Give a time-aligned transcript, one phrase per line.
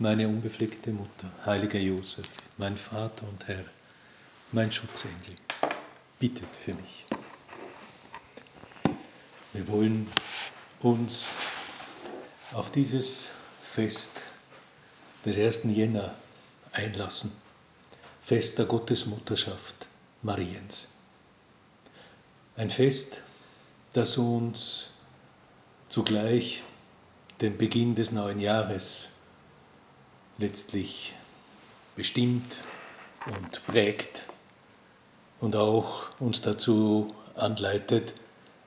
[0.00, 3.64] meine unbefleckte Mutter, heiliger Josef, mein Vater und Herr,
[4.52, 5.34] mein Schutzengel,
[6.20, 7.04] bittet für mich.
[9.52, 10.08] Wir wollen
[10.80, 11.26] uns
[12.52, 14.22] auf dieses Fest
[15.24, 15.64] des 1.
[15.76, 16.14] Jänner
[16.72, 17.32] einlassen,
[18.22, 19.88] Fest der Gottesmutterschaft
[20.22, 20.92] Mariens.
[22.56, 23.22] Ein Fest,
[23.94, 24.90] das uns
[25.88, 26.62] zugleich
[27.40, 29.08] den Beginn des neuen Jahres
[30.38, 31.14] letztlich
[31.96, 32.62] bestimmt
[33.26, 34.26] und prägt
[35.40, 38.14] und auch uns dazu anleitet,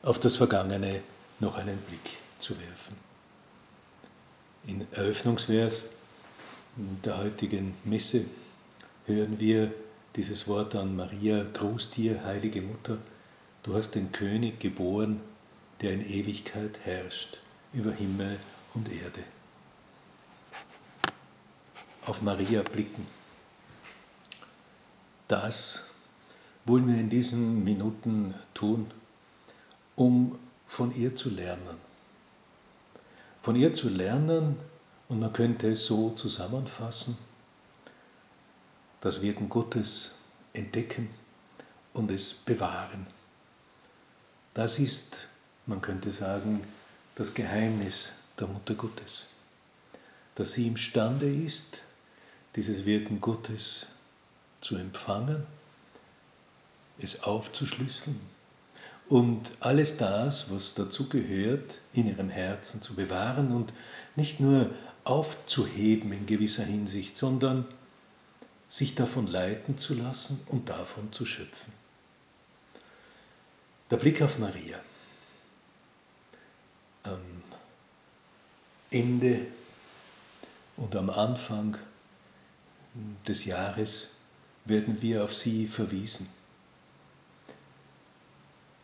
[0.03, 1.01] auf das Vergangene
[1.39, 2.95] noch einen Blick zu werfen.
[4.67, 5.89] In Eröffnungsvers
[6.75, 8.25] der heutigen Messe
[9.05, 9.73] hören wir
[10.15, 12.97] dieses Wort an Maria, Gruß dir, heilige Mutter,
[13.63, 15.21] du hast den König geboren,
[15.81, 17.39] der in Ewigkeit herrscht
[17.73, 18.39] über Himmel
[18.73, 19.23] und Erde
[22.05, 23.05] auf Maria blicken.
[25.27, 25.85] Das
[26.65, 28.91] wollen wir in diesen Minuten tun,
[29.95, 31.77] um von ihr zu lernen.
[33.41, 34.57] Von ihr zu lernen,
[35.09, 37.17] und man könnte es so zusammenfassen,
[39.01, 40.19] das Wirken Gottes
[40.53, 41.09] entdecken
[41.93, 43.07] und es bewahren.
[44.53, 45.27] Das ist,
[45.65, 46.63] man könnte sagen,
[47.15, 49.27] das Geheimnis der Mutter Gottes,
[50.35, 51.83] dass sie imstande ist,
[52.55, 53.87] dieses Wirken Gottes
[54.59, 55.45] zu empfangen,
[56.99, 58.19] es aufzuschlüsseln
[59.09, 63.73] und alles das, was dazu gehört, in ihrem Herzen zu bewahren und
[64.15, 64.69] nicht nur
[65.03, 67.65] aufzuheben in gewisser Hinsicht, sondern
[68.69, 71.73] sich davon leiten zu lassen und davon zu schöpfen.
[73.89, 74.79] Der Blick auf Maria.
[77.03, 77.19] Am
[78.91, 79.47] Ende
[80.77, 81.77] und am Anfang
[83.27, 84.15] des Jahres
[84.65, 86.27] werden wir auf sie verwiesen.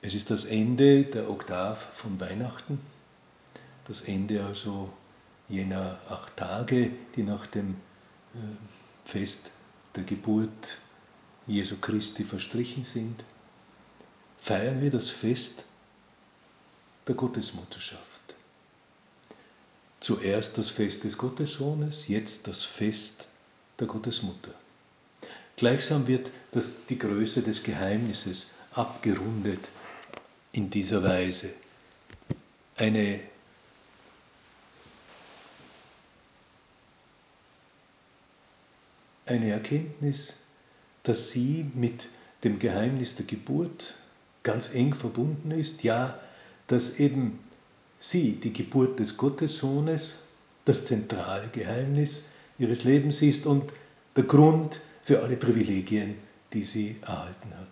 [0.02, 2.80] Es ist das Ende der Oktav von Weihnachten,
[3.86, 4.92] das Ende also
[5.50, 7.76] jener acht Tage, die nach dem
[8.34, 8.38] äh,
[9.06, 9.52] Fest
[9.96, 10.80] der Geburt
[11.48, 13.24] Jesu Christi verstrichen sind,
[14.38, 15.64] feiern wir das Fest
[17.08, 18.36] der Gottesmutterschaft.
[20.00, 23.27] Zuerst das Fest des Gottessohnes, jetzt das Fest
[23.80, 24.54] der Gottesmutter.
[25.56, 29.72] Gleichsam wird das, die Größe des Geheimnisses abgerundet
[30.52, 31.50] in dieser Weise.
[32.76, 33.22] Eine
[39.28, 40.36] eine Erkenntnis,
[41.04, 42.08] dass sie mit
[42.44, 43.96] dem Geheimnis der Geburt
[44.44, 46.20] ganz eng verbunden ist, ja,
[46.68, 47.40] dass eben
[48.00, 50.20] sie, die Geburt des Gottessohnes,
[50.66, 52.24] das zentrale Geheimnis
[52.60, 53.74] ihres Lebens ist und
[54.16, 56.16] der Grund für alle Privilegien,
[56.54, 57.68] die sie erhalten hat.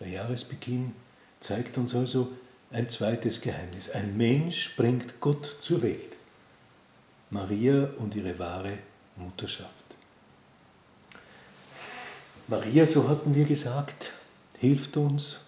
[0.00, 0.92] Der Jahresbeginn
[1.40, 2.32] zeigt uns also
[2.70, 3.90] ein zweites Geheimnis.
[3.90, 6.16] Ein Mensch bringt Gott zur Welt.
[7.30, 8.78] Maria und ihre wahre
[9.16, 9.72] Mutterschaft.
[12.46, 14.12] Maria, so hatten wir gesagt,
[14.58, 15.40] hilft uns,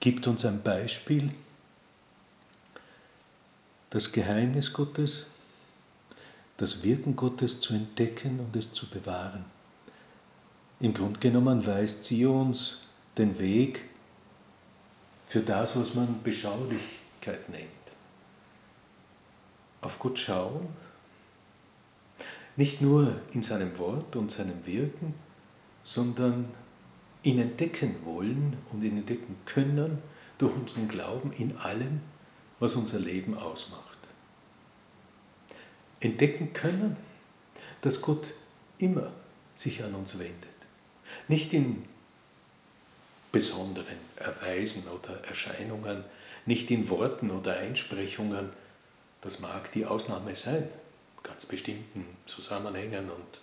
[0.00, 1.32] gibt uns ein Beispiel.
[3.90, 5.26] Das Geheimnis Gottes
[6.56, 9.44] das Wirken Gottes zu entdecken und es zu bewahren.
[10.80, 12.82] Im Grunde genommen weist sie uns
[13.18, 13.88] den Weg
[15.26, 17.68] für das, was man Beschaulichkeit nennt.
[19.80, 20.68] Auf Gott schauen,
[22.56, 25.14] nicht nur in seinem Wort und seinem Wirken,
[25.82, 26.48] sondern
[27.24, 29.98] ihn entdecken wollen und ihn entdecken können
[30.38, 32.00] durch unseren Glauben in allem,
[32.60, 33.93] was unser Leben ausmacht
[36.04, 36.96] entdecken können,
[37.80, 38.34] dass Gott
[38.78, 39.10] immer
[39.54, 40.48] sich an uns wendet.
[41.28, 41.84] Nicht in
[43.32, 46.04] besonderen Erweisen oder Erscheinungen,
[46.46, 48.50] nicht in Worten oder Einsprechungen,
[49.22, 50.68] das mag die Ausnahme sein,
[51.22, 53.40] ganz bestimmten Zusammenhängen und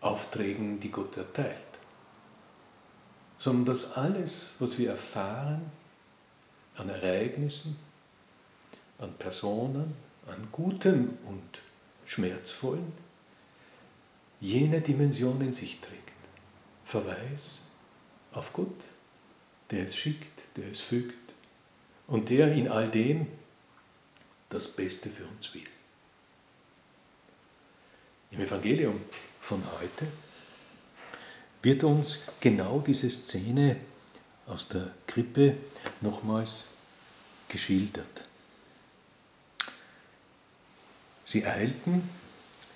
[0.00, 1.56] Aufträgen, die Gott erteilt,
[3.38, 5.70] sondern dass alles, was wir erfahren
[6.76, 7.76] an Ereignissen,
[8.98, 9.94] an Personen,
[10.26, 11.60] an guten und
[12.06, 12.92] schmerzvollen,
[14.40, 16.12] jene Dimension in sich trägt.
[16.84, 17.62] Verweis
[18.32, 18.84] auf Gott,
[19.70, 21.34] der es schickt, der es fügt
[22.06, 23.26] und der in all dem
[24.48, 25.66] das Beste für uns will.
[28.30, 29.00] Im Evangelium
[29.40, 30.06] von heute
[31.62, 33.76] wird uns genau diese Szene
[34.46, 35.56] aus der Krippe
[36.00, 36.76] nochmals
[37.48, 38.28] geschildert.
[41.26, 42.08] Sie eilten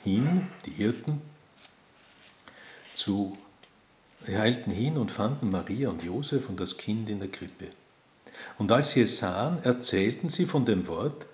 [0.03, 1.23] hin, die Hirten,
[2.93, 3.39] zu,
[4.27, 7.69] eilten hin und fanden Maria und Josef und das Kind in der Krippe.
[8.59, 11.27] Und als sie es sahen, erzählten sie von dem Wort,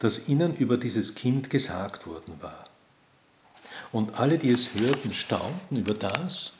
[0.00, 2.64] das ihnen über dieses Kind gesagt worden war.
[3.92, 6.54] Und alle, die es hörten, staunten über das,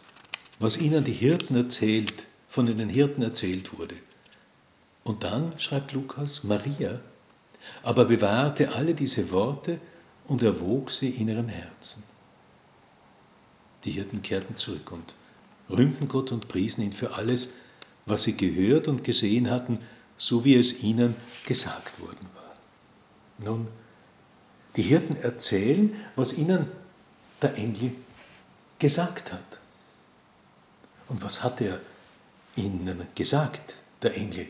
[0.60, 3.96] was ihnen die Hirten erzählt, von den Hirten erzählt wurde.
[5.02, 7.00] Und dann, schreibt Lukas, Maria
[7.82, 9.80] aber bewahrte alle diese Worte
[10.26, 12.02] und erwog sie in ihrem Herzen.
[13.84, 15.14] Die Hirten kehrten zurück und
[15.68, 17.54] rühmten Gott und priesen ihn für alles,
[18.06, 19.78] was sie gehört und gesehen hatten,
[20.16, 21.14] so wie es ihnen
[21.46, 22.56] gesagt worden war.
[23.38, 23.68] Nun,
[24.76, 26.66] die Hirten erzählen, was ihnen
[27.40, 27.92] der Engel
[28.78, 29.60] gesagt hat.
[31.08, 31.80] Und was hat er
[32.56, 34.48] ihnen gesagt, der Engel?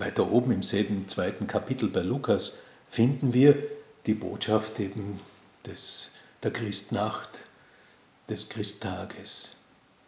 [0.00, 2.54] Weiter oben im selben zweiten Kapitel bei Lukas
[2.88, 3.56] finden wir
[4.06, 5.20] die Botschaft eben
[5.66, 6.10] des,
[6.42, 7.44] der Christnacht,
[8.30, 9.52] des Christtages.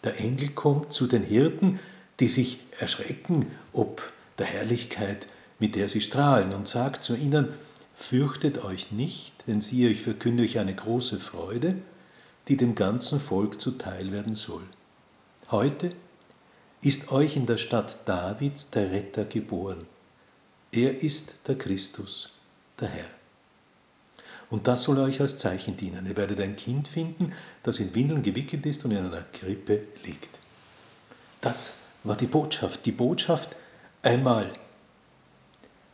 [0.02, 1.78] Der Engel kommt zu den Hirten,
[2.20, 5.26] die sich erschrecken ob der Herrlichkeit,
[5.58, 7.48] mit der sie strahlen, und sagt zu ihnen,
[7.94, 11.76] Fürchtet euch nicht, denn siehe, ich verkünde euch eine große Freude,
[12.48, 14.62] die dem ganzen Volk zuteil werden soll.
[15.50, 15.90] Heute
[16.82, 19.86] ist euch in der Stadt Davids der Retter geboren.
[20.72, 22.32] Er ist der Christus,
[22.80, 23.10] der Herr.
[24.50, 26.06] Und das soll euch als Zeichen dienen.
[26.06, 27.32] Ihr werdet ein Kind finden,
[27.62, 30.40] das in Windeln gewickelt ist und in einer Krippe liegt.
[31.40, 31.74] Das
[32.04, 32.84] war die Botschaft.
[32.84, 33.56] Die Botschaft
[34.02, 34.52] einmal.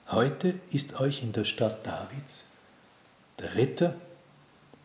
[0.08, 2.52] Heute ist euch in der Stadt Davids
[3.38, 3.94] der Retter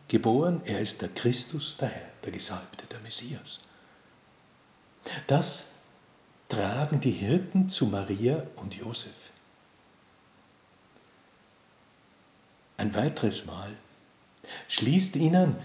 [0.08, 0.60] geboren.
[0.66, 3.60] Er ist der Christus, der Herr, der Gesalbte, der Messias.
[5.26, 5.73] Das
[6.48, 9.14] tragen die Hirten zu Maria und Josef.
[12.76, 13.70] Ein weiteres Mal
[14.68, 15.56] schließt ihnen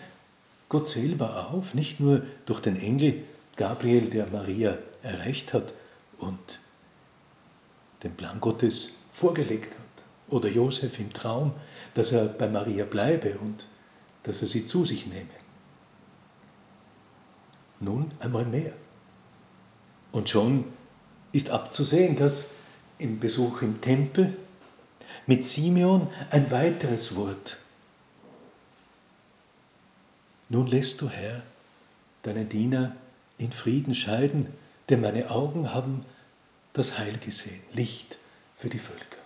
[0.69, 3.23] Gott selber auf, nicht nur durch den Engel
[3.55, 5.73] Gabriel, der Maria erreicht hat
[6.19, 6.61] und
[8.03, 11.53] den Plan Gottes vorgelegt hat, oder Josef im Traum,
[11.93, 13.67] dass er bei Maria bleibe und
[14.23, 15.27] dass er sie zu sich nehme.
[17.79, 18.73] Nun einmal mehr.
[20.11, 20.65] Und schon
[21.31, 22.51] ist abzusehen, dass
[22.97, 24.35] im Besuch im Tempel
[25.27, 27.57] mit Simeon ein weiteres Wort.
[30.49, 31.43] Nun lässt du, Herr,
[32.23, 32.95] deinen Diener
[33.37, 34.47] in Frieden scheiden,
[34.89, 36.03] denn meine Augen haben
[36.73, 38.17] das Heil gesehen, Licht
[38.57, 39.19] für die Völker.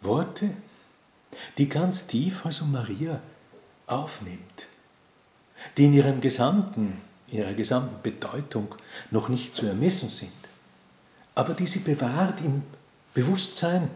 [0.00, 0.50] Worte,
[1.58, 3.20] die ganz tief also Maria
[3.86, 4.66] aufnimmt,
[5.76, 7.00] die in ihrem gesamten
[7.32, 8.74] ihrer gesamten Bedeutung
[9.10, 10.32] noch nicht zu ermessen sind,
[11.34, 12.62] aber die sie bewahrt im
[13.14, 13.90] Bewusstsein,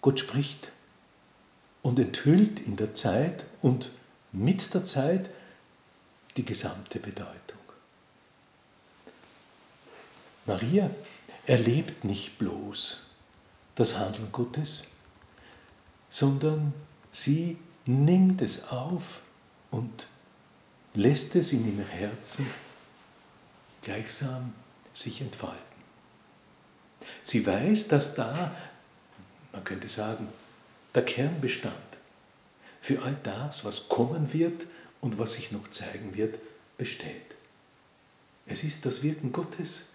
[0.00, 0.70] Gott spricht
[1.82, 3.90] und enthüllt in der Zeit und
[4.32, 5.30] mit der Zeit
[6.36, 7.58] die gesamte Bedeutung.
[10.44, 10.90] Maria
[11.46, 13.02] erlebt nicht bloß
[13.74, 14.84] das Handeln Gottes,
[16.08, 16.72] sondern
[17.10, 19.20] sie nimmt es auf
[19.70, 20.08] und
[20.96, 22.46] lässt es in ihrem Herzen
[23.82, 24.52] gleichsam
[24.92, 25.60] sich entfalten.
[27.22, 28.56] Sie weiß, dass da,
[29.52, 30.26] man könnte sagen,
[30.94, 31.74] der Kernbestand
[32.80, 34.66] für all das, was kommen wird
[35.00, 36.38] und was sich noch zeigen wird,
[36.78, 37.36] besteht.
[38.46, 39.86] Es ist das Wirken Gottes,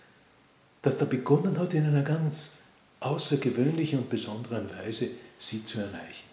[0.81, 2.59] das da begonnen hat, in einer ganz
[2.99, 6.29] außergewöhnlichen und besonderen Weise sie zu erreichen.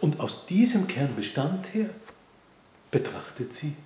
[0.00, 1.90] Und aus diesem Kernbestand her
[2.90, 3.76] betrachtet sie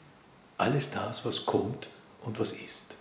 [0.59, 1.89] alles das, was kommt
[2.23, 2.95] und was ist.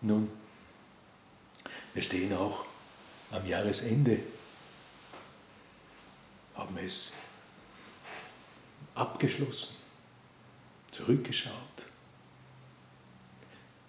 [0.00, 0.30] Nun,
[1.92, 2.64] wir stehen auch
[3.30, 4.20] am Jahresende,
[6.54, 7.12] haben es
[8.94, 9.76] abgeschlossen,
[10.92, 11.52] zurückgeschaut.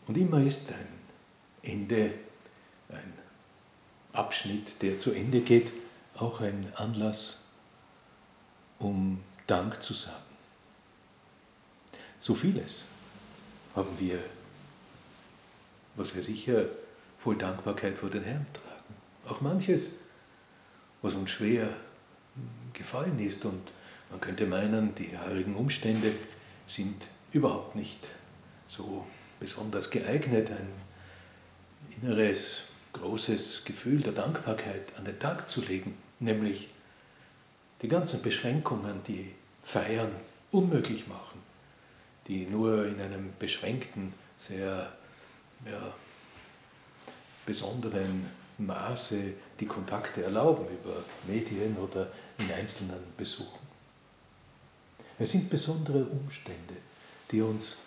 [0.08, 0.88] Und immer ist ein
[1.62, 2.14] Ende,
[2.90, 3.14] ein
[4.14, 5.72] Abschnitt, der zu Ende geht,
[6.16, 7.44] auch ein Anlass
[8.80, 10.16] um Dank zu sagen.
[12.20, 12.86] So vieles
[13.76, 14.20] haben wir,
[15.96, 16.66] was wir sicher
[17.18, 18.96] voll Dankbarkeit vor den Herrn tragen.
[19.28, 19.92] Auch manches,
[21.02, 21.74] was uns schwer
[22.74, 23.46] gefallen ist.
[23.46, 23.62] Und
[24.10, 26.12] man könnte meinen, die heurigen Umstände
[26.68, 28.00] sind überhaupt nicht
[28.68, 29.06] so
[29.40, 30.68] besonders geeignet, ein
[32.02, 36.70] inneres, großes Gefühl der Dankbarkeit an den Tag zu legen, nämlich
[37.82, 39.34] die ganzen Beschränkungen, die
[39.64, 40.12] Feiern
[40.52, 41.40] unmöglich machen,
[42.28, 44.92] die nur in einem beschränkten, sehr
[45.66, 45.94] ja,
[47.46, 53.60] besonderen Maße die Kontakte erlauben über Medien oder in einzelnen Besuchen.
[55.18, 56.76] Es sind besondere Umstände,
[57.32, 57.80] die uns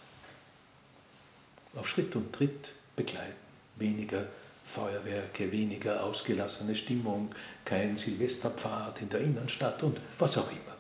[1.75, 3.33] auf Schritt und Tritt begleiten.
[3.77, 4.27] Weniger
[4.73, 7.35] Feuerwerke, weniger ausgelassene Stimmung,
[7.67, 10.77] kein Silvesterpfad in der Innenstadt und was auch immer.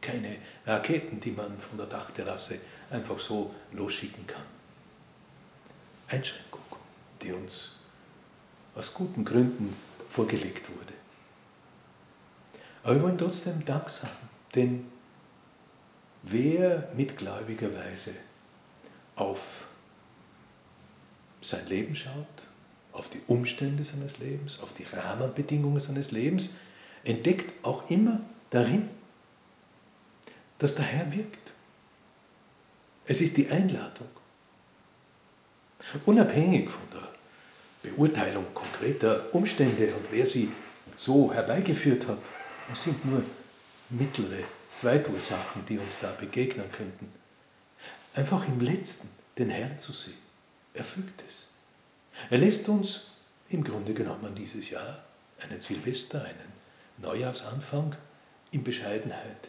[0.00, 2.58] Keine Raketen, die man von der Dachterrasse
[2.90, 4.46] einfach so losschicken kann.
[6.08, 6.62] Einschränkung,
[7.20, 7.72] die uns
[8.74, 9.76] aus guten Gründen
[10.08, 10.94] vorgelegt wurde.
[12.84, 14.90] Aber wir wollen trotzdem Dank sagen, denn
[16.22, 18.14] wer mit gläubiger Weise
[19.14, 19.66] auf
[21.42, 22.45] sein Leben schaut,
[22.96, 26.54] auf die Umstände seines Lebens, auf die Rahmenbedingungen seines Lebens,
[27.04, 28.88] entdeckt auch immer darin,
[30.58, 31.52] dass der Herr wirkt.
[33.06, 34.08] Es ist die Einladung.
[36.06, 40.50] Unabhängig von der Beurteilung konkreter Umstände und wer sie
[40.96, 42.18] so herbeigeführt hat,
[42.72, 43.22] es sind nur
[43.90, 47.12] mittlere Zweitursachen, die uns da begegnen könnten.
[48.14, 50.16] Einfach im letzten den Herrn zu sehen.
[50.74, 51.48] Er fügt es.
[52.30, 53.08] Er lässt uns
[53.48, 55.04] im Grunde genommen dieses Jahr
[55.40, 56.52] einen Silvester, einen
[56.98, 57.94] Neujahrsanfang
[58.50, 59.48] in Bescheidenheit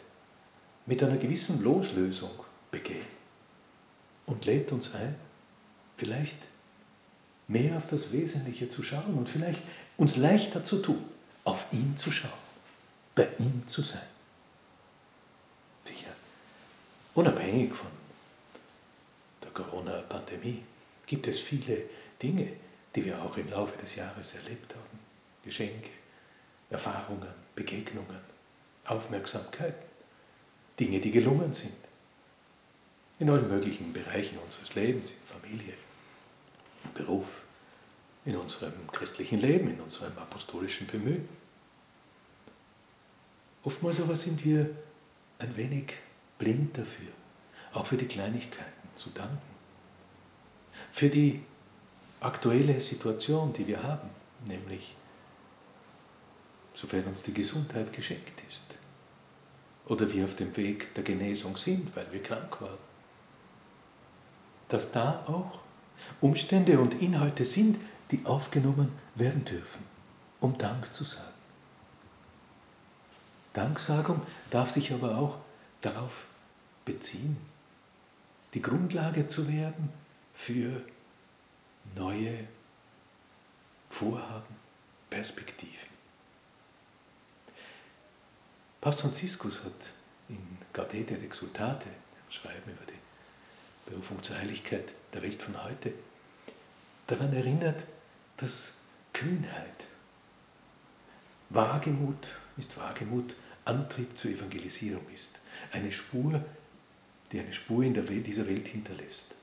[0.86, 2.30] mit einer gewissen Loslösung
[2.70, 3.06] begehen
[4.26, 5.14] und lädt uns ein,
[5.96, 6.36] vielleicht
[7.48, 9.62] mehr auf das Wesentliche zu schauen und vielleicht
[9.96, 11.02] uns leichter zu tun,
[11.44, 12.30] auf ihn zu schauen,
[13.14, 14.06] bei ihm zu sein.
[15.84, 16.14] Sicher,
[17.14, 17.90] unabhängig von
[19.42, 20.62] der Corona-Pandemie
[21.06, 21.82] gibt es viele
[22.22, 22.48] Dinge,
[22.94, 24.98] die wir auch im Laufe des Jahres erlebt haben.
[25.44, 25.90] Geschenke,
[26.70, 28.20] Erfahrungen, Begegnungen,
[28.84, 29.88] Aufmerksamkeiten,
[30.78, 31.76] Dinge, die gelungen sind.
[33.18, 35.74] In allen möglichen Bereichen unseres Lebens, in Familie,
[36.84, 37.42] im Beruf,
[38.24, 41.28] in unserem christlichen Leben, in unserem apostolischen Bemühen.
[43.64, 44.70] Oftmals aber sind wir
[45.38, 45.94] ein wenig
[46.38, 47.08] blind dafür,
[47.72, 49.38] auch für die Kleinigkeiten zu danken,
[50.92, 51.42] für die
[52.20, 54.08] aktuelle Situation, die wir haben,
[54.46, 54.94] nämlich
[56.74, 58.78] sofern uns die Gesundheit geschenkt ist
[59.86, 62.78] oder wir auf dem Weg der Genesung sind, weil wir krank waren,
[64.68, 65.60] dass da auch
[66.20, 67.78] Umstände und Inhalte sind,
[68.10, 69.84] die aufgenommen werden dürfen,
[70.40, 71.32] um Dank zu sagen.
[73.52, 74.20] Danksagung
[74.50, 75.38] darf sich aber auch
[75.80, 76.26] darauf
[76.84, 77.36] beziehen,
[78.54, 79.90] die Grundlage zu werden
[80.32, 80.82] für
[81.96, 82.46] neue
[83.88, 84.56] Vorhaben,
[85.10, 85.88] Perspektiven.
[88.80, 89.90] Papst Franziskus hat
[90.28, 90.38] in
[90.72, 91.88] Gaudete et Exultate,
[92.30, 95.92] Schreiben über die Berufung zur Heiligkeit der Welt von heute,
[97.06, 97.82] daran erinnert,
[98.36, 98.76] dass
[99.12, 99.86] Kühnheit,
[101.50, 105.40] Wagemut ist Wagemut, Antrieb zur Evangelisierung ist.
[105.72, 106.44] Eine Spur,
[107.32, 109.34] die eine Spur in dieser Welt hinterlässt.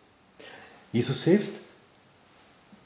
[0.91, 1.55] Jesus selbst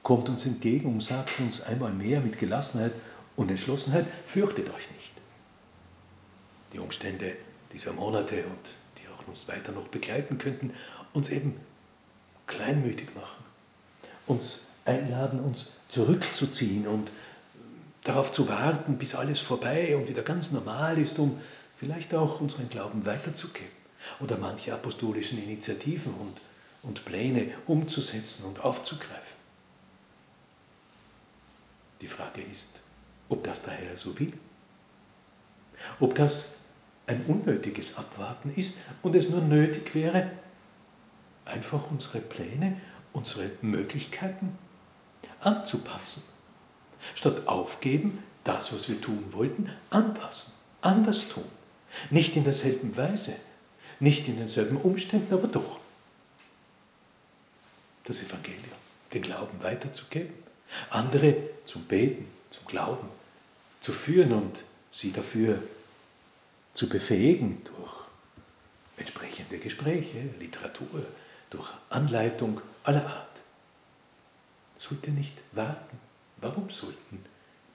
[0.03, 2.94] kommt uns entgegen und sagt uns einmal mehr mit Gelassenheit
[3.36, 5.12] und Entschlossenheit, fürchtet euch nicht.
[6.74, 7.36] Die Umstände
[7.74, 10.74] dieser Monate und die auch uns weiter noch begleiten könnten,
[11.13, 11.56] uns eben
[12.48, 13.44] kleinmütig machen,
[14.27, 17.12] uns einladen, uns zurückzuziehen und
[18.03, 21.39] darauf zu warten, bis alles vorbei und wieder ganz normal ist, um
[21.77, 23.72] vielleicht auch unseren Glauben weiterzugeben
[24.20, 26.41] oder manche apostolischen Initiativen und,
[26.84, 29.38] und Pläne umzusetzen und aufzugreifen.
[32.01, 32.79] Die Frage ist,
[33.27, 34.34] ob das der Herr so will.
[36.00, 36.56] Ob das
[37.08, 40.32] ein unnötiges Abwarten ist und es nur nötig wäre,
[41.46, 42.79] einfach unsere Pläne,
[43.13, 44.58] unsere Möglichkeiten
[45.39, 46.24] anzupassen.
[47.15, 51.46] Statt aufgeben, das, was wir tun wollten, anpassen, anders tun.
[52.10, 53.36] Nicht in derselben Weise,
[54.00, 55.79] nicht in denselben Umständen, aber doch.
[58.03, 58.63] Das Evangelium,
[59.13, 60.34] den Glauben weiterzugeben
[60.89, 61.35] andere
[61.65, 63.07] zum Beten, zum Glauben
[63.79, 65.61] zu führen und sie dafür
[66.73, 67.93] zu befähigen durch
[68.97, 71.05] entsprechende Gespräche, Literatur,
[71.49, 73.29] durch Anleitung aller Art.
[74.77, 75.99] Sollte nicht warten.
[76.38, 77.23] Warum sollten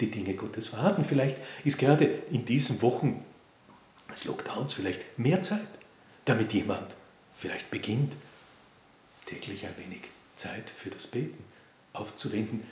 [0.01, 1.05] die Dinge Gottes warten?
[1.05, 3.25] Vielleicht ist gerade in diesen Wochen
[4.09, 5.69] als Lockdowns vielleicht mehr Zeit,
[6.25, 6.95] damit jemand
[7.37, 8.15] vielleicht beginnt,
[9.27, 10.03] täglich ein wenig
[10.37, 11.43] Zeit für das Beten
[11.93, 12.67] aufzuwenden,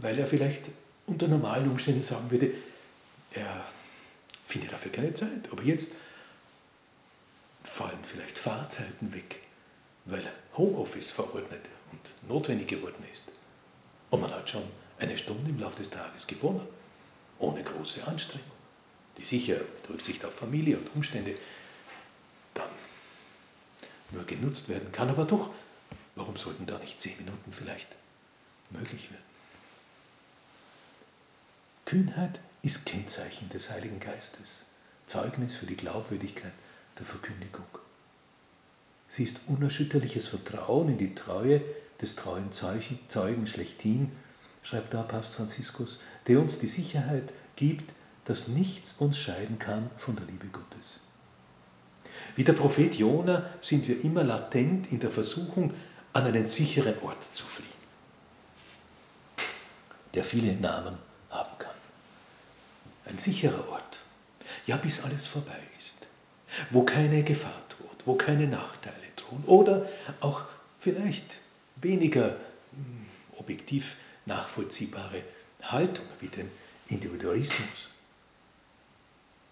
[0.00, 0.62] weil er vielleicht
[1.06, 2.52] unter normalen Umständen sagen würde,
[3.32, 3.64] er
[4.46, 5.50] findet dafür keine Zeit.
[5.50, 5.90] Aber jetzt
[7.62, 9.40] fallen vielleicht Fahrzeiten weg,
[10.04, 10.24] weil
[10.56, 11.60] Homeoffice verordnet
[11.92, 13.32] und notwendig geworden ist.
[14.10, 14.62] Und man hat schon
[14.98, 16.66] eine Stunde im Laufe des Tages gewonnen,
[17.38, 18.50] ohne große Anstrengung,
[19.18, 21.34] die sicher mit Rücksicht auf Familie und Umstände
[22.54, 22.70] dann
[24.10, 25.10] nur genutzt werden kann.
[25.10, 25.50] Aber doch,
[26.16, 27.88] warum sollten da nicht zehn Minuten vielleicht
[28.70, 29.27] möglich werden?
[31.88, 34.66] Kühnheit ist Kennzeichen des Heiligen Geistes,
[35.06, 36.52] Zeugnis für die Glaubwürdigkeit
[36.98, 37.64] der Verkündigung.
[39.06, 41.62] Sie ist unerschütterliches Vertrauen in die Treue
[41.98, 44.12] des treuen Zeugen schlechthin,
[44.62, 47.94] schreibt da Papst Franziskus, der uns die Sicherheit gibt,
[48.26, 51.00] dass nichts uns scheiden kann von der Liebe Gottes.
[52.36, 55.72] Wie der Prophet Jona sind wir immer latent in der Versuchung,
[56.12, 57.68] an einen sicheren Ort zu fliehen,
[60.12, 60.98] der viele Namen
[61.30, 61.67] haben kann.
[63.08, 64.00] Ein sicherer Ort,
[64.66, 66.06] ja bis alles vorbei ist,
[66.70, 69.88] wo keine Gefahr droht, wo keine Nachteile drohen oder
[70.20, 70.42] auch
[70.80, 71.40] vielleicht
[71.76, 72.36] weniger
[72.72, 73.06] hm,
[73.38, 73.96] objektiv
[74.26, 75.22] nachvollziehbare
[75.62, 76.50] Haltungen wie den
[76.88, 77.90] Individualismus,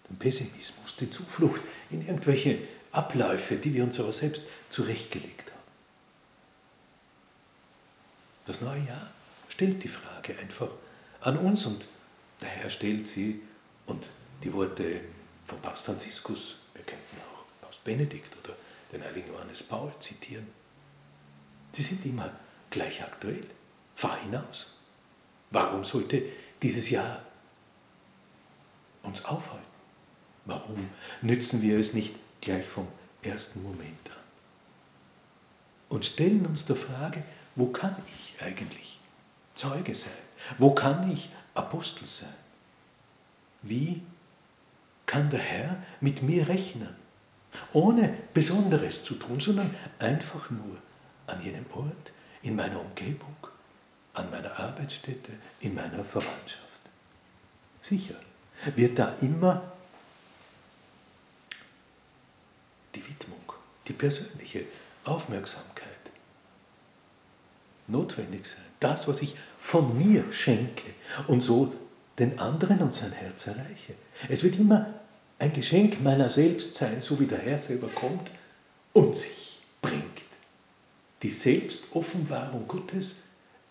[0.09, 2.59] den Pessimismus, die Zuflucht in irgendwelche
[2.91, 5.57] Abläufe, die wir uns aber selbst zurechtgelegt haben.
[8.45, 9.11] Das neue Jahr
[9.49, 10.69] stellt die Frage einfach
[11.21, 11.87] an uns und
[12.41, 13.41] der Herr stellt sie
[13.85, 14.09] und
[14.43, 15.01] die Worte
[15.45, 18.55] von Papst Franziskus, wir könnten auch Papst Benedikt oder
[18.91, 20.47] den heiligen Johannes Paul zitieren.
[21.73, 22.31] Sie sind immer
[22.69, 23.45] gleich aktuell.
[23.95, 24.73] Fahr hinaus.
[25.49, 26.21] Warum sollte
[26.61, 27.21] dieses Jahr
[29.03, 29.65] uns aufhalten?
[30.45, 30.89] Warum
[31.21, 32.87] nützen wir es nicht gleich vom
[33.21, 34.17] ersten Moment an?
[35.89, 37.23] Und stellen uns der Frage,
[37.55, 38.99] wo kann ich eigentlich
[39.55, 40.26] Zeuge sein?
[40.57, 42.33] Wo kann ich Apostel sein?
[43.61, 44.01] Wie
[45.05, 46.95] kann der Herr mit mir rechnen?
[47.73, 50.77] Ohne Besonderes zu tun, sondern einfach nur
[51.27, 52.11] an jenem Ort,
[52.43, 53.35] in meiner Umgebung,
[54.13, 56.81] an meiner Arbeitsstätte, in meiner Verwandtschaft.
[57.81, 58.15] Sicher
[58.75, 59.71] wird da immer
[62.95, 63.53] die Widmung,
[63.87, 64.65] die persönliche
[65.03, 65.76] Aufmerksamkeit
[67.87, 68.63] notwendig sein.
[68.79, 70.85] Das, was ich von mir schenke
[71.27, 71.73] und so
[72.19, 73.93] den anderen und sein Herz erreiche.
[74.29, 74.93] Es wird immer
[75.39, 78.31] ein Geschenk meiner selbst sein, so wie der Herr selber kommt
[78.93, 80.03] und sich bringt.
[81.21, 83.17] Die Selbstoffenbarung Gottes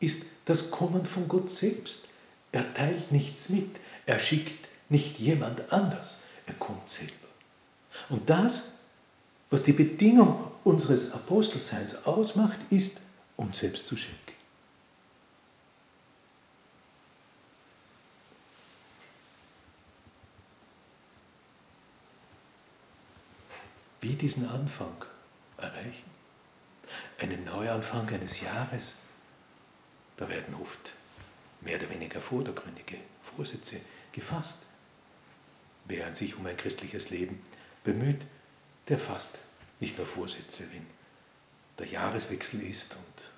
[0.01, 2.09] ist das Kommen von Gott selbst.
[2.53, 3.71] Er teilt nichts mit,
[4.07, 7.13] er schickt nicht jemand anders, er kommt selber.
[8.09, 8.75] Und das,
[9.51, 13.01] was die Bedingung unseres Apostelseins ausmacht, ist,
[13.37, 14.37] uns selbst zu schenken.
[24.01, 25.05] Wie diesen Anfang
[25.57, 26.11] erreichen?
[27.19, 28.99] Einen Neuanfang eines Jahres?
[30.17, 30.93] Da werden oft
[31.61, 32.99] mehr oder weniger vordergründige
[33.35, 33.81] Vorsätze
[34.13, 34.67] gefasst.
[35.87, 37.43] Wer sich um ein christliches Leben
[37.85, 38.25] bemüht,
[38.89, 39.41] der fasst
[39.81, 40.87] nicht nur Vorsätze, wenn
[41.79, 43.31] der Jahreswechsel ist und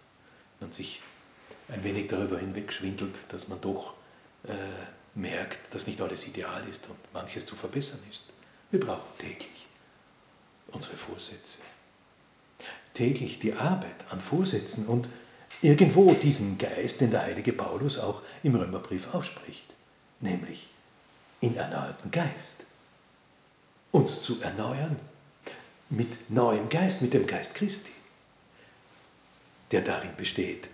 [0.61, 1.03] man sich
[1.68, 3.94] ein wenig darüber hinwegschwindelt, dass man doch
[4.44, 4.55] äh,
[5.14, 8.24] merkt, dass nicht alles ideal ist und manches zu verbessern ist.
[8.70, 9.66] Wir brauchen täglich
[10.68, 11.59] unsere Vorsätze.
[12.94, 15.09] Täglich die Arbeit an Vorsätzen und
[15.61, 19.64] irgendwo diesen Geist, den der heilige Paulus auch im Römerbrief ausspricht,
[20.20, 20.68] nämlich
[21.40, 22.64] in erneuerten Geist.
[23.90, 24.98] Uns zu erneuern
[25.88, 27.92] mit neuem Geist, mit dem Geist Christi,
[29.70, 30.68] der darin besteht.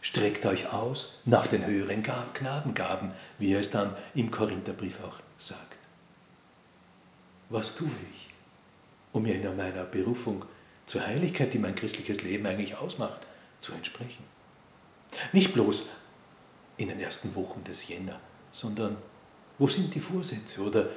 [0.00, 5.76] Streckt euch aus nach den höheren Gnadengaben, wie er es dann im Korintherbrief auch sagt.
[7.50, 8.28] Was tue ich?
[9.12, 10.44] um mir in meiner Berufung
[10.86, 13.20] zur Heiligkeit, die mein christliches Leben eigentlich ausmacht,
[13.60, 14.24] zu entsprechen.
[15.32, 15.86] Nicht bloß
[16.76, 18.20] in den ersten Wochen des Jänner,
[18.52, 18.96] sondern
[19.58, 20.88] wo sind die Vorsätze oder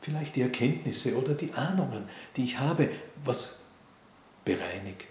[0.00, 2.06] vielleicht die Erkenntnisse oder die Ahnungen,
[2.36, 2.90] die ich habe,
[3.24, 3.64] was
[4.44, 5.08] bereinigt,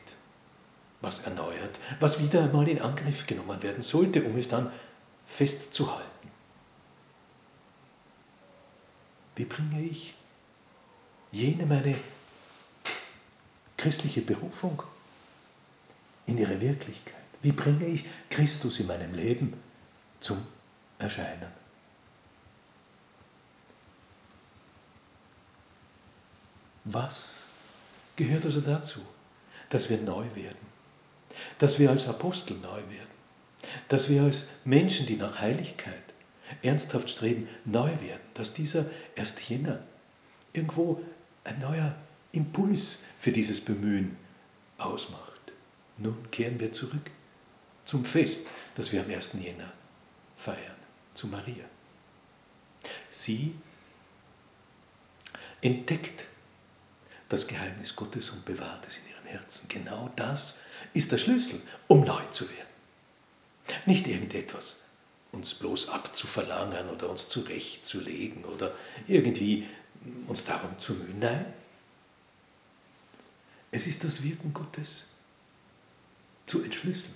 [1.03, 4.71] was erneuert, was wieder einmal in Angriff genommen werden sollte, um es dann
[5.27, 6.31] festzuhalten.
[9.35, 10.13] Wie bringe ich
[11.31, 11.95] jene meine
[13.75, 14.81] christliche Berufung
[16.25, 17.15] in ihre Wirklichkeit?
[17.41, 19.61] Wie bringe ich Christus in meinem Leben
[20.21, 20.37] zum
[20.99, 21.51] Erscheinen?
[26.85, 27.47] Was
[28.15, 29.01] gehört also dazu?
[29.69, 30.72] Dass wir neu werden,
[31.59, 33.13] dass wir als Apostel neu werden,
[33.87, 36.03] dass wir als Menschen, die nach Heiligkeit
[36.61, 38.85] ernsthaft streben, neu werden, dass dieser
[39.17, 39.47] 1.
[39.47, 39.79] Jänner
[40.51, 41.01] irgendwo
[41.43, 41.95] ein neuer
[42.31, 44.17] Impuls für dieses Bemühen
[44.77, 45.41] ausmacht.
[45.97, 47.11] Nun kehren wir zurück
[47.85, 49.33] zum Fest, das wir am 1.
[49.41, 49.71] Jänner
[50.35, 50.75] feiern,
[51.13, 51.65] zu Maria.
[53.11, 53.55] Sie
[55.61, 56.27] entdeckt
[57.33, 59.67] das Geheimnis Gottes und bewahrt es in ihrem Herzen.
[59.67, 60.57] Genau das
[60.93, 62.67] ist der Schlüssel, um neu zu werden.
[63.87, 64.75] Nicht irgendetwas
[65.31, 68.71] uns bloß abzuverlangen oder uns zurechtzulegen oder
[69.07, 69.67] irgendwie
[70.27, 71.19] uns darum zu mühen.
[71.19, 71.51] Nein,
[73.71, 75.07] es ist das Wirken Gottes
[76.45, 77.15] zu entschlüsseln,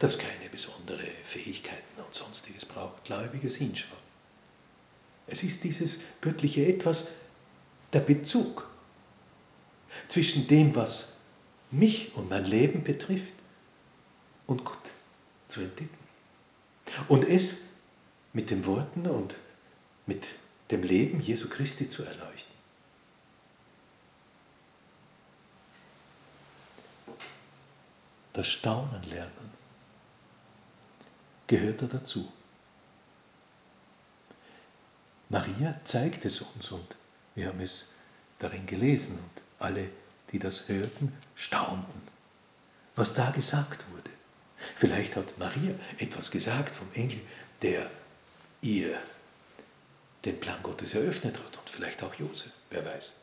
[0.00, 3.96] das keine besondere Fähigkeiten und sonstiges braucht, gläubiges Hinschauen.
[5.28, 7.08] Es ist dieses göttliche Etwas,
[7.92, 8.66] der Bezug
[10.08, 11.14] zwischen dem, was
[11.70, 13.34] mich und mein Leben betrifft,
[14.46, 14.92] und Gott
[15.48, 15.98] zu entdecken.
[17.08, 17.54] Und es
[18.32, 19.36] mit den Worten und
[20.06, 20.26] mit
[20.70, 22.54] dem Leben Jesu Christi zu erleuchten.
[28.32, 29.50] Das Staunen lernen
[31.46, 32.30] gehört da dazu.
[35.28, 36.96] Maria zeigt es uns und
[37.36, 37.92] wir haben es
[38.38, 39.88] darin gelesen und alle,
[40.32, 42.02] die das hörten, staunten,
[42.96, 44.10] was da gesagt wurde.
[44.56, 47.20] Vielleicht hat Maria etwas gesagt vom Engel,
[47.62, 47.88] der
[48.62, 48.98] ihr
[50.24, 53.14] den Plan Gottes eröffnet hat und vielleicht auch Josef, wer weiß.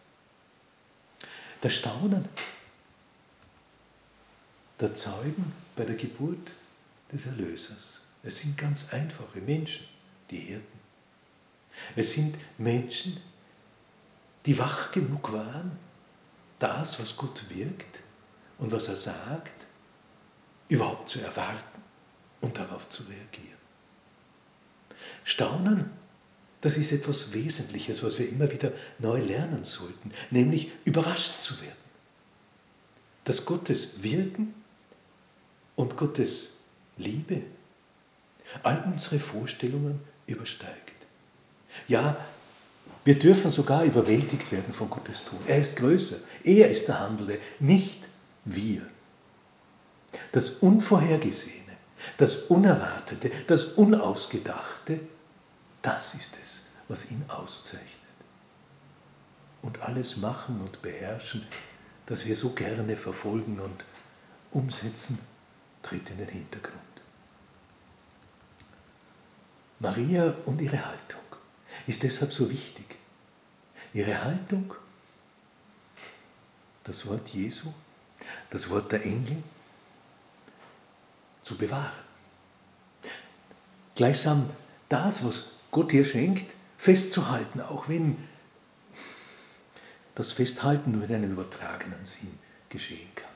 [1.62, 2.28] Das Staunen
[4.80, 6.52] der Zeugen bei der Geburt
[7.12, 8.02] des Erlösers.
[8.24, 9.86] Es sind ganz einfache Menschen,
[10.30, 10.80] die Hirten.
[11.96, 13.18] Es sind Menschen,
[14.46, 15.72] die wach genug waren,
[16.60, 18.00] das, was Gott wirkt
[18.58, 19.66] und was er sagt,
[20.70, 21.82] überhaupt zu erwarten
[22.42, 23.54] und darauf zu reagieren.
[25.24, 25.90] Staunen,
[26.62, 31.74] das ist etwas Wesentliches, was wir immer wieder neu lernen sollten, nämlich überrascht zu werden.
[33.26, 34.54] Dass Gottes Wirken
[35.76, 36.58] und Gottes
[36.98, 37.42] Liebe
[38.64, 40.94] all unsere Vorstellungen übersteigt.
[41.88, 42.18] Ja,
[43.06, 45.40] wir dürfen sogar überwältigt werden von Gottes Tun.
[45.46, 46.16] Er ist größer.
[46.44, 48.08] Er ist der Handelnde, nicht
[48.46, 48.88] wir.
[50.32, 51.76] Das Unvorhergesehene,
[52.18, 55.00] das Unerwartete, das Unausgedachte,
[55.82, 57.90] das ist es, was ihn auszeichnet.
[59.62, 61.46] Und alles machen und beherrschen,
[62.06, 63.86] das wir so gerne verfolgen und
[64.52, 65.20] umsetzen,
[65.82, 66.80] tritt in den Hintergrund.
[69.80, 71.23] Maria und ihre Haltung
[71.88, 72.98] ist deshalb so wichtig.
[73.94, 74.74] Ihre Haltung,
[76.84, 77.72] das Wort Jesu,
[78.50, 79.42] das Wort der Engel,
[81.42, 81.92] zu bewahren.
[83.96, 84.50] Gleichsam
[84.90, 88.18] das, was Gott ihr schenkt, festzuhalten, auch wenn
[90.16, 92.38] das Festhalten nur in einem übertragenen Sinn
[92.70, 93.30] geschehen kann.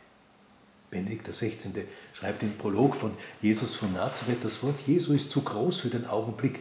[0.90, 1.86] Benedikt XVI.
[2.14, 6.06] schreibt im Prolog von Jesus von Nazareth, das Wort Jesu ist zu groß für den
[6.06, 6.60] Augenblick,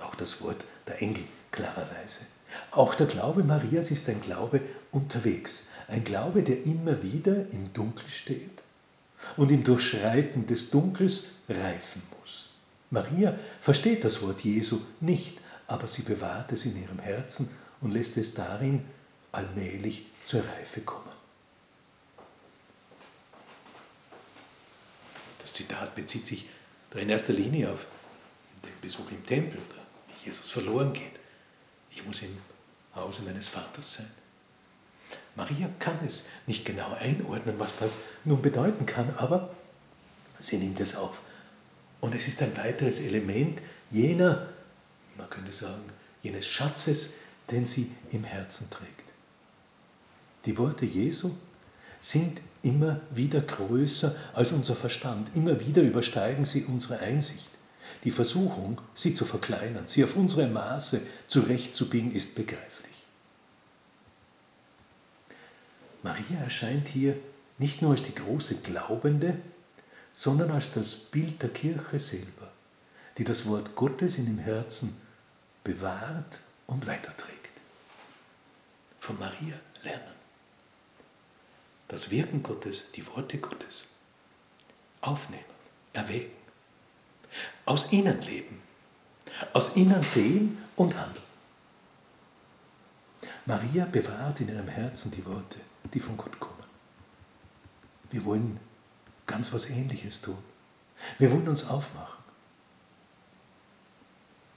[0.00, 2.20] auch das Wort der Engel klarerweise.
[2.70, 4.60] Auch der Glaube Marias ist ein Glaube
[4.92, 8.62] unterwegs, ein Glaube, der immer wieder im Dunkel steht
[9.36, 12.50] und im Durchschreiten des Dunkels reifen muss.
[12.90, 17.48] Maria versteht das Wort Jesu nicht, aber sie bewahrt es in ihrem Herzen
[17.80, 18.84] und lässt es darin
[19.32, 21.02] allmählich zur Reife kommen.
[25.42, 26.48] Das Zitat bezieht sich
[26.94, 27.86] in erster Linie auf
[28.64, 29.58] den Besuch im Tempel,
[30.24, 31.12] Jesus verloren geht.
[31.90, 32.36] Ich muss im
[32.94, 34.10] Hause meines Vaters sein.
[35.36, 39.54] Maria kann es nicht genau einordnen, was das nun bedeuten kann, aber
[40.38, 41.20] sie nimmt es auf.
[42.00, 43.60] Und es ist ein weiteres Element
[43.90, 44.48] jener,
[45.16, 45.84] man könnte sagen,
[46.22, 47.14] jenes Schatzes,
[47.50, 49.04] den sie im Herzen trägt.
[50.46, 51.32] Die Worte Jesu
[52.00, 55.34] sind immer wieder größer als unser Verstand.
[55.36, 57.48] Immer wieder übersteigen sie unsere Einsicht.
[58.04, 62.92] Die Versuchung, sie zu verkleinern, sie auf unsere Maße zurechtzubiegen, ist begreiflich.
[66.02, 67.16] Maria erscheint hier
[67.58, 69.40] nicht nur als die große Glaubende,
[70.12, 72.52] sondern als das Bild der Kirche selber,
[73.16, 74.94] die das Wort Gottes in dem Herzen
[75.64, 77.40] bewahrt und weiterträgt.
[79.00, 80.14] Von Maria lernen.
[81.88, 83.88] Das Wirken Gottes, die Worte Gottes
[85.00, 85.44] aufnehmen,
[85.92, 86.32] erwägen,
[87.64, 88.60] aus ihnen leben,
[89.52, 91.24] aus ihnen sehen und handeln.
[93.46, 95.58] Maria bewahrt in ihrem Herzen die Worte,
[95.92, 96.54] die von Gott kommen.
[98.10, 98.58] Wir wollen
[99.26, 100.38] ganz was Ähnliches tun.
[101.18, 102.22] Wir wollen uns aufmachen,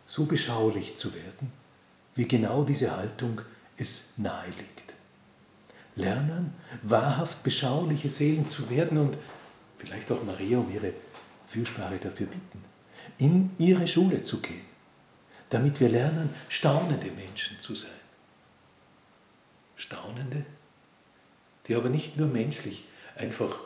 [0.06, 1.52] so beschaulich zu werden,
[2.16, 3.42] wie genau diese Haltung
[3.78, 4.94] es naheliegt.
[5.96, 9.18] Lernen, wahrhaft beschauliche Seelen zu werden und
[9.80, 10.94] vielleicht auch Maria um ihre
[11.48, 12.64] Fürsprache dafür bitten,
[13.18, 14.66] in ihre Schule zu gehen,
[15.50, 17.92] damit wir lernen, staunende Menschen zu sein.
[19.78, 20.46] Staunende,
[21.68, 23.60] die aber nicht nur menschlich einfach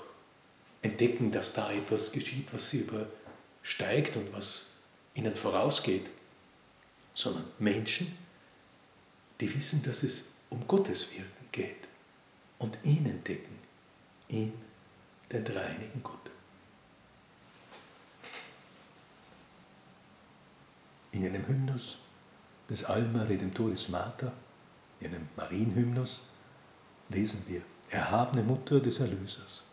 [0.81, 4.71] entdecken, dass da etwas geschieht, was sie übersteigt und was
[5.13, 6.05] ihnen vorausgeht,
[7.13, 8.17] sondern Menschen,
[9.39, 11.87] die wissen, dass es um Gottes Wirken geht
[12.59, 13.57] und ihn entdecken,
[14.27, 14.53] ihn,
[15.31, 16.30] den dreinigen Gott.
[21.13, 21.97] In einem Hymnus
[22.69, 24.31] des Alma Redemptoris Mater,
[25.01, 26.29] in einem Marienhymnus,
[27.09, 29.63] lesen wir, erhabene Mutter des Erlösers,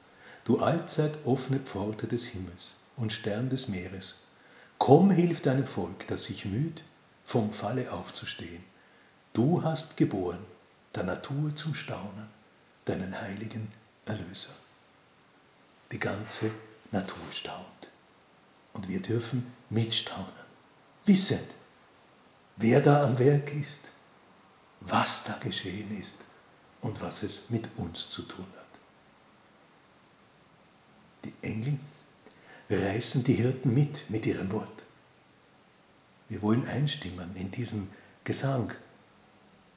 [0.44, 4.16] du allzeit offene Pforte des Himmels und Stern des Meeres,
[4.78, 6.82] komm, hilf deinem Volk, das sich müht,
[7.24, 8.64] vom Falle aufzustehen.
[9.32, 10.44] Du hast geboren,
[10.94, 12.26] der Natur zum Staunen,
[12.84, 13.70] deinen heiligen
[14.06, 14.54] Erlöser.
[15.92, 16.50] Die ganze
[16.90, 17.90] Natur staunt.
[18.72, 20.47] Und wir dürfen mitstaunen,
[21.08, 21.48] wissend,
[22.56, 23.90] wer da am Werk ist,
[24.80, 26.26] was da geschehen ist
[26.80, 28.66] und was es mit uns zu tun hat.
[31.24, 31.78] Die Engel
[32.70, 34.84] reißen die Hirten mit mit ihrem Wort.
[36.28, 37.90] Wir wollen einstimmen in diesen
[38.24, 38.72] Gesang,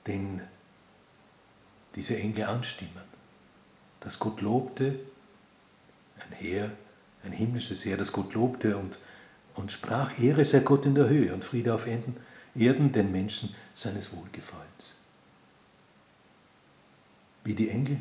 [0.08, 0.42] den
[1.96, 3.06] diese Engel anstimmen.
[4.02, 5.00] Dass Gott lobte,
[6.20, 6.72] ein Heer,
[7.24, 9.00] ein himmlisches Heer, das Gott lobte und,
[9.56, 12.16] und sprach, Ehre sei Gott in der Höhe und Friede auf Erden,
[12.56, 14.98] Erden den Menschen seines Wohlgefallens.
[17.44, 18.00] Wie die Engel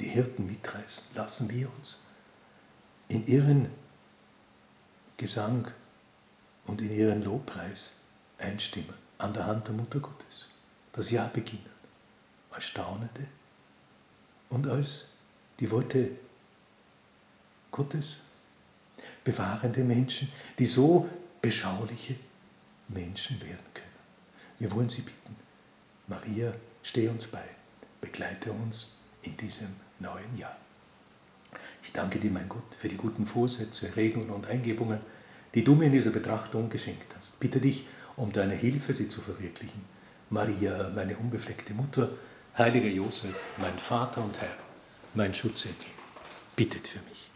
[0.00, 2.06] die Hirten mitreißen, lassen wir uns
[3.08, 3.68] in ihren
[5.16, 5.70] Gesang
[6.66, 7.94] und in ihren Lobpreis
[8.38, 10.48] einstimmen an der Hand der Mutter Gottes.
[10.92, 11.70] Das Jahr beginnen
[12.50, 13.26] als Staunende
[14.48, 15.14] und als
[15.60, 16.10] die Worte
[17.70, 18.20] Gottes
[19.24, 21.08] bewahrende Menschen, die so
[21.40, 22.16] beschauliche
[22.88, 23.86] Menschen werden können.
[24.58, 25.36] Wir wollen Sie bitten,
[26.06, 27.44] Maria, steh uns bei,
[28.00, 30.56] begleite uns in diesem neuen Jahr.
[31.82, 35.00] Ich danke dir, mein Gott, für die guten Vorsätze, Regungen und Eingebungen,
[35.54, 37.40] die du mir in dieser Betrachtung geschenkt hast.
[37.40, 39.82] Bitte dich um deine Hilfe, sie zu verwirklichen.
[40.30, 42.10] Maria, meine unbefleckte Mutter,
[42.56, 44.56] heiliger Josef, mein Vater und Herr,
[45.14, 45.86] mein Schutzengel,
[46.56, 47.27] bittet für mich.